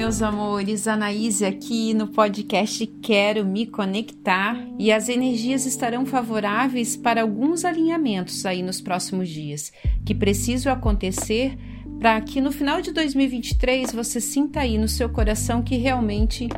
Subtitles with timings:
[0.00, 7.20] meus amores, Anaíse aqui no podcast Quero Me Conectar e as energias estarão favoráveis para
[7.20, 9.70] alguns alinhamentos aí nos próximos dias
[10.02, 11.54] que precisam acontecer
[12.00, 16.48] para que no final de 2023 você sinta aí no seu coração que realmente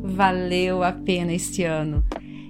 [0.00, 2.04] valeu a pena este ano.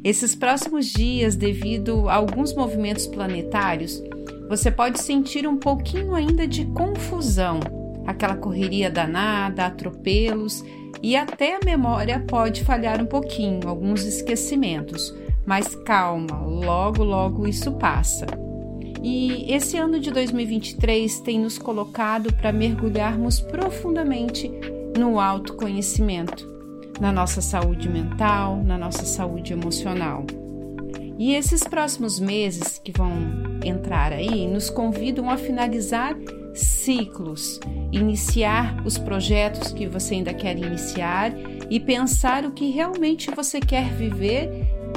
[0.04, 3.98] Esses próximos dias, devido a alguns movimentos planetários,
[4.46, 7.60] você pode sentir um pouquinho ainda de confusão
[8.06, 10.64] aquela correria danada, atropelos
[11.02, 15.14] e até a memória pode falhar um pouquinho, alguns esquecimentos.
[15.44, 18.26] Mas calma, logo, logo isso passa.
[19.02, 24.50] E esse ano de 2023 tem nos colocado para mergulharmos profundamente
[24.98, 26.48] no autoconhecimento,
[26.98, 30.24] na nossa saúde mental, na nossa saúde emocional.
[31.18, 33.12] E esses próximos meses que vão
[33.62, 36.16] entrar aí nos convidam a finalizar
[36.54, 37.58] ciclos,
[37.90, 41.32] iniciar os projetos que você ainda quer iniciar
[41.68, 44.48] e pensar o que realmente você quer viver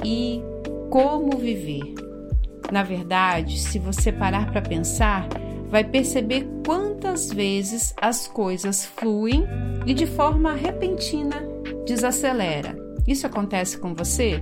[0.06, 0.42] e
[0.90, 1.96] como viver.
[2.72, 5.28] Na verdade, se você parar para pensar,
[5.68, 9.44] vai perceber quantas vezes as coisas fluem
[9.86, 11.36] e de forma repentina
[11.86, 12.78] desacelera.
[13.08, 14.42] Isso acontece com você?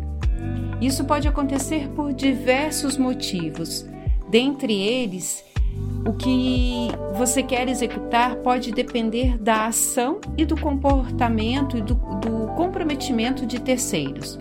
[0.82, 3.86] Isso pode acontecer por diversos motivos,
[4.30, 5.44] dentre eles
[6.06, 12.48] o que você quer executar pode depender da ação e do comportamento e do, do
[12.56, 14.38] comprometimento de terceiros.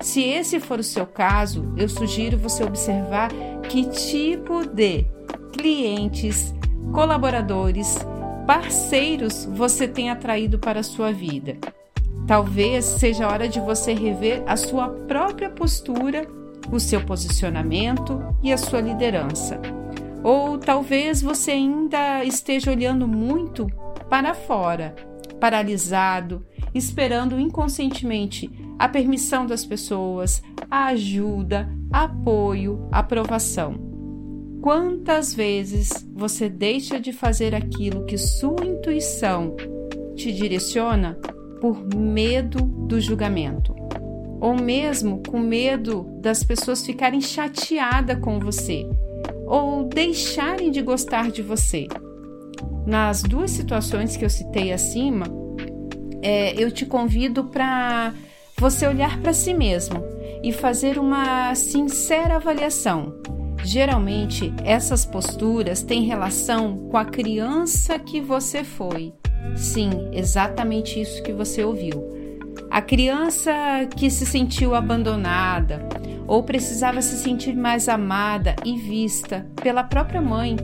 [0.00, 3.30] Se esse for o seu caso, eu sugiro você observar
[3.68, 5.04] que tipo de
[5.52, 6.54] clientes,
[6.92, 7.98] colaboradores,
[8.46, 11.56] parceiros você tem atraído para a sua vida.
[12.26, 16.26] Talvez seja hora de você rever a sua própria postura,
[16.70, 19.60] o seu posicionamento e a sua liderança.
[20.22, 23.66] Ou talvez você ainda esteja olhando muito
[24.08, 24.94] para fora,
[25.40, 28.48] paralisado, esperando inconscientemente
[28.78, 33.74] a permissão das pessoas, a ajuda, apoio, aprovação.
[34.60, 39.56] Quantas vezes você deixa de fazer aquilo que sua intuição
[40.14, 41.18] te direciona
[41.60, 43.74] por medo do julgamento?
[44.40, 48.88] Ou mesmo com medo das pessoas ficarem chateadas com você
[49.52, 51.86] ou deixarem de gostar de você.
[52.86, 55.26] Nas duas situações que eu citei acima,
[56.22, 58.14] é, eu te convido para
[58.56, 60.02] você olhar para si mesmo
[60.42, 63.14] e fazer uma sincera avaliação.
[63.62, 69.12] Geralmente, essas posturas têm relação com a criança que você foi.
[69.54, 72.21] Sim, exatamente isso que você ouviu.
[72.72, 73.52] A criança
[73.94, 75.86] que se sentiu abandonada,
[76.26, 80.56] ou precisava se sentir mais amada e vista pela própria mãe.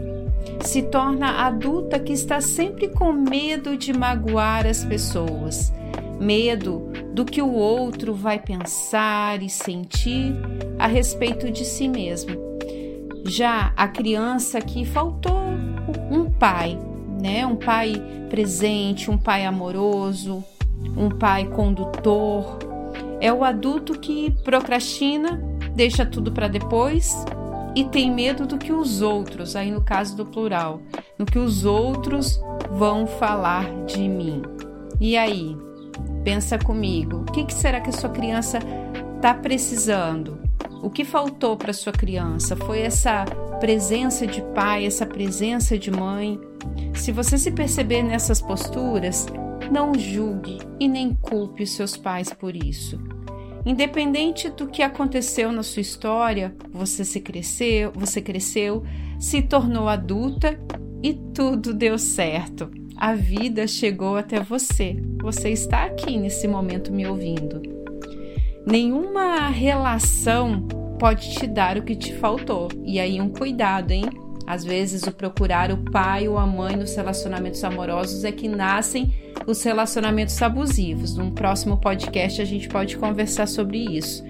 [0.63, 5.71] Se torna adulta que está sempre com medo de magoar as pessoas,
[6.19, 10.35] medo do que o outro vai pensar e sentir
[10.79, 12.31] a respeito de si mesmo.
[13.27, 15.43] Já a criança que faltou
[16.11, 16.79] um pai,
[17.21, 17.45] né?
[17.45, 17.93] Um pai
[18.31, 20.43] presente, um pai amoroso,
[20.97, 22.59] um pai condutor,
[23.21, 25.43] é o adulto que procrastina,
[25.75, 27.25] deixa tudo para depois
[27.75, 30.81] e tem medo do que os outros, aí no caso do plural,
[31.19, 32.41] no que os outros
[32.71, 34.43] vão falar de mim.
[35.00, 35.56] E aí,
[36.25, 38.59] pensa comigo, o que, que será que a sua criança
[39.16, 40.39] está precisando?
[40.83, 42.56] O que faltou para sua criança?
[42.56, 43.25] Foi essa
[43.60, 46.41] presença de pai, essa presença de mãe?
[46.95, 49.27] Se você se perceber nessas posturas,
[49.71, 52.99] não julgue e nem culpe os seus pais por isso.
[53.65, 58.84] Independente do que aconteceu na sua história, você se cresceu, você cresceu,
[59.19, 60.59] se tornou adulta
[61.03, 62.71] e tudo deu certo.
[62.97, 64.97] A vida chegou até você.
[65.23, 67.62] Você está aqui nesse momento me ouvindo.
[68.67, 70.67] Nenhuma relação
[70.99, 72.69] pode te dar o que te faltou.
[72.84, 74.05] E aí um cuidado, hein?
[74.47, 79.12] Às vezes, o procurar o pai ou a mãe nos relacionamentos amorosos é que nascem
[79.50, 81.16] os relacionamentos abusivos.
[81.16, 84.22] Num próximo podcast, a gente pode conversar sobre isso.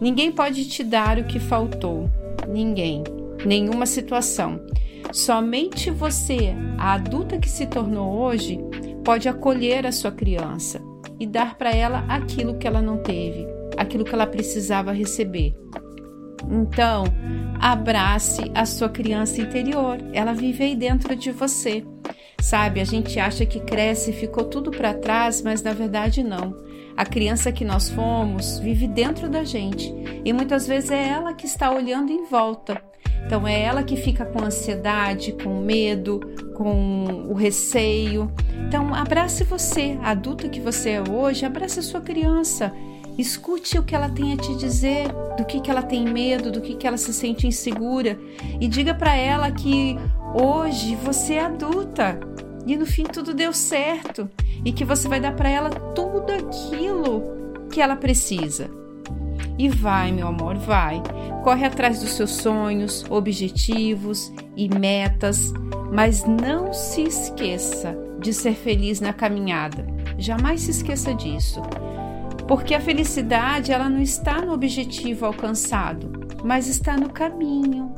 [0.00, 2.10] Ninguém pode te dar o que faltou.
[2.48, 3.04] Ninguém.
[3.46, 4.60] Nenhuma situação.
[5.12, 8.58] Somente você, a adulta que se tornou hoje,
[9.04, 10.80] pode acolher a sua criança
[11.18, 13.46] e dar para ela aquilo que ela não teve,
[13.76, 15.54] aquilo que ela precisava receber.
[16.50, 17.04] Então,
[17.60, 21.84] abrace a sua criança interior, ela vive aí dentro de você.
[22.40, 26.56] Sabe, a gente acha que cresce e ficou tudo para trás, mas na verdade não.
[26.96, 29.94] A criança que nós fomos vive dentro da gente
[30.24, 32.82] e muitas vezes é ela que está olhando em volta.
[33.24, 36.20] Então é ela que fica com ansiedade, com medo,
[36.56, 38.32] com o receio.
[38.66, 42.72] Então abrace você, adulta que você é hoje, abrace a sua criança.
[43.20, 45.06] Escute o que ela tem a te dizer,
[45.36, 48.18] do que, que ela tem medo, do que, que ela se sente insegura
[48.58, 49.94] e diga para ela que
[50.34, 52.18] hoje você é adulta
[52.66, 54.26] e no fim tudo deu certo
[54.64, 57.22] e que você vai dar para ela tudo aquilo
[57.70, 58.70] que ela precisa.
[59.58, 61.02] E vai, meu amor, vai.
[61.44, 65.52] Corre atrás dos seus sonhos, objetivos e metas,
[65.92, 69.86] mas não se esqueça de ser feliz na caminhada.
[70.16, 71.60] Jamais se esqueça disso.
[72.50, 76.10] Porque a felicidade, ela não está no objetivo alcançado,
[76.42, 77.94] mas está no caminho.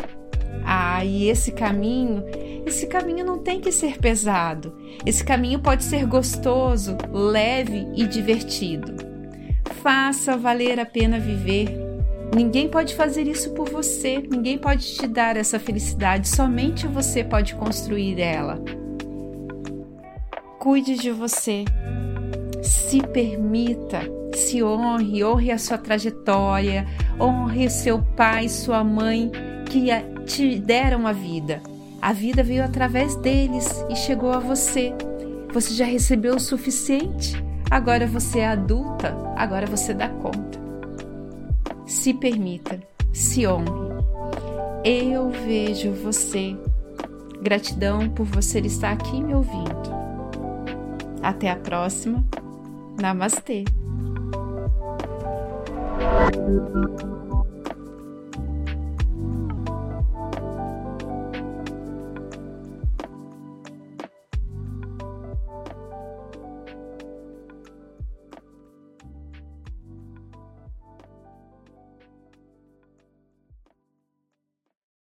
[0.62, 2.22] Ah, e esse caminho,
[2.66, 4.76] esse caminho não tem que ser pesado.
[5.06, 8.94] Esse caminho pode ser gostoso, leve e divertido.
[9.82, 11.74] Faça valer a pena viver.
[12.36, 17.54] Ninguém pode fazer isso por você, ninguém pode te dar essa felicidade, somente você pode
[17.54, 18.62] construir ela.
[20.58, 21.64] Cuide de você,
[22.62, 26.86] se permita, se honre, honre a sua trajetória,
[27.20, 29.30] honre seu pai, sua mãe
[29.66, 29.88] que
[30.26, 31.60] te deram a vida.
[32.00, 34.92] A vida veio através deles e chegou a você.
[35.52, 37.42] Você já recebeu o suficiente?
[37.70, 40.60] Agora você é adulta, agora você dá conta.
[41.86, 42.80] Se permita,
[43.12, 43.92] se honre.
[44.84, 46.56] Eu vejo você.
[47.40, 49.92] Gratidão por você estar aqui me ouvindo.
[51.22, 52.24] Até a próxima.
[53.00, 53.64] Namastê.
[56.10, 57.21] Thank you.